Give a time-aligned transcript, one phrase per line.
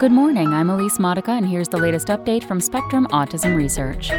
[0.00, 4.10] Good morning, I'm Elise Modica, and here's the latest update from Spectrum Autism Research.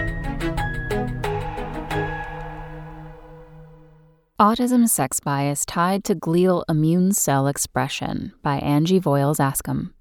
[4.40, 9.92] Autism Sex Bias Tied to Glial Immune Cell Expression by Angie Voyles Askham.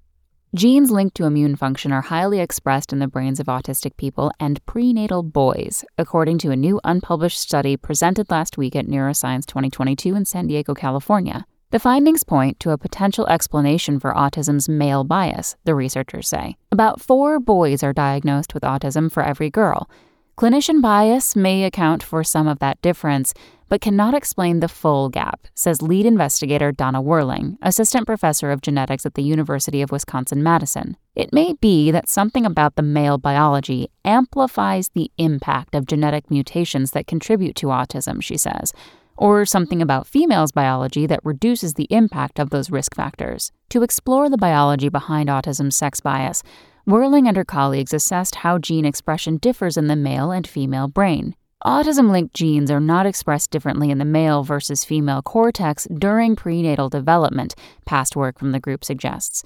[0.55, 4.65] Genes linked to immune function are highly expressed in the brains of autistic people and
[4.65, 10.23] prenatal boys, according to a new unpublished study presented last week at Neuroscience 2022 in
[10.23, 11.45] San Diego, California.
[11.75, 16.55] The findings point to a potential explanation for autism's male bias, the researchers say.
[16.71, 19.89] About four boys are diagnosed with autism for every girl.
[20.37, 23.33] Clinician bias may account for some of that difference,
[23.67, 29.05] but cannot explain the full gap, says lead investigator Donna Werling, assistant professor of genetics
[29.05, 30.95] at the University of Wisconsin Madison.
[31.13, 36.91] It may be that something about the male biology amplifies the impact of genetic mutations
[36.91, 38.71] that contribute to autism, she says
[39.17, 43.51] or something about females' biology that reduces the impact of those risk factors.
[43.69, 46.43] To explore the biology behind autism's sex bias,
[46.87, 51.35] Werling and her colleagues assessed how gene expression differs in the male and female brain.
[51.65, 56.89] Autism linked genes are not expressed differently in the male versus female cortex during prenatal
[56.89, 59.43] development, past work from the group suggests.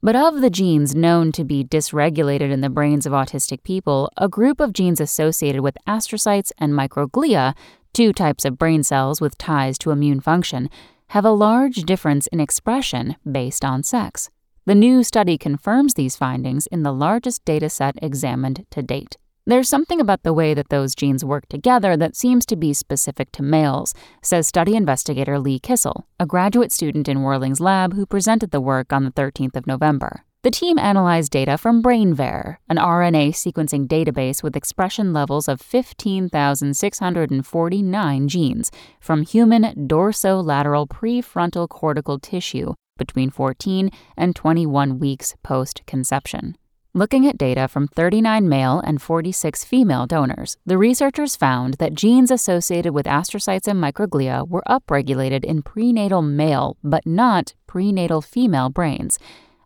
[0.00, 4.28] But of the genes known to be dysregulated in the brains of autistic people, a
[4.28, 7.54] group of genes associated with astrocytes and microglia
[7.92, 10.70] two types of brain cells with ties to immune function,
[11.08, 14.30] have a large difference in expression based on sex.
[14.66, 19.16] The new study confirms these findings in the largest data set examined to date.
[19.48, 23.32] There's something about the way that those genes work together that seems to be specific
[23.32, 28.50] to males, says study investigator Lee Kissel, a graduate student in Werling's lab who presented
[28.50, 30.22] the work on the 13th of November.
[30.42, 38.28] The team analyzed data from BrainVar, an RNA sequencing database with expression levels of 15,649
[38.28, 46.54] genes from human dorsolateral prefrontal cortical tissue between 14 and 21 weeks post conception.
[46.98, 52.28] Looking at data from 39 male and 46 female donors, the researchers found that genes
[52.28, 59.16] associated with astrocytes and microglia were upregulated in prenatal male but not prenatal female brains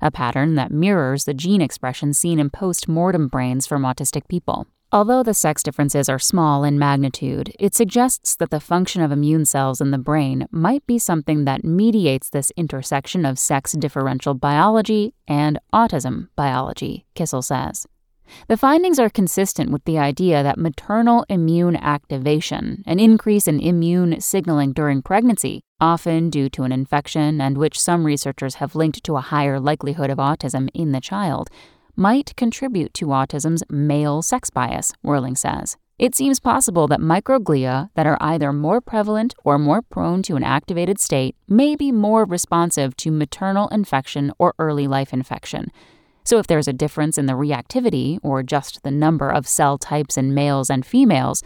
[0.03, 4.67] a pattern that mirrors the gene expression seen in post mortem brains from autistic people.
[4.95, 9.47] Although the sex differences are small in magnitude, it suggests that the function of immune
[9.47, 15.15] cells in the brain might be something that mediates this intersection of sex differential biology
[15.27, 17.87] and autism biology, Kissel says.
[18.49, 24.21] The findings are consistent with the idea that maternal immune activation, an increase in immune
[24.21, 29.17] signaling during pregnancy, often due to an infection and which some researchers have linked to
[29.17, 31.51] a higher likelihood of autism in the child,
[31.97, 35.77] might contribute to autism's male sex bias, Werling says.
[35.99, 40.43] It seems possible that microglia that are either more prevalent or more prone to an
[40.43, 45.71] activated state may be more responsive to maternal infection or early life infection
[46.25, 50.17] so, if there's a difference in the reactivity or just the number of cell types
[50.17, 51.43] in males and females,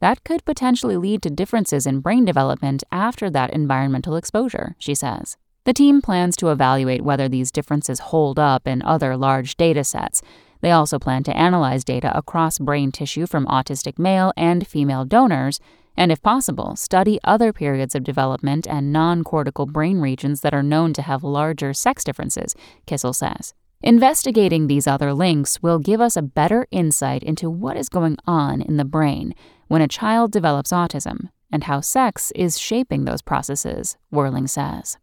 [0.00, 5.36] that could potentially lead to differences in brain development after that environmental exposure, she says.
[5.64, 10.22] The team plans to evaluate whether these differences hold up in other large data sets.
[10.60, 15.60] They also plan to analyze data across brain tissue from autistic male and female donors,
[15.96, 20.62] and if possible, study other periods of development and non cortical brain regions that are
[20.62, 22.54] known to have larger sex differences,
[22.86, 23.54] Kissel says.
[23.82, 28.62] Investigating these other links will give us a better insight into what is going on
[28.62, 29.34] in the brain
[29.68, 34.98] when a child develops autism and how sex is shaping those processes, Werling says.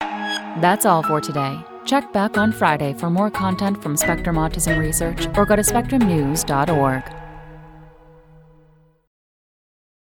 [0.00, 1.62] That's all for today.
[1.84, 7.19] Check back on Friday for more content from Spectrum Autism Research or go to spectrumnews.org.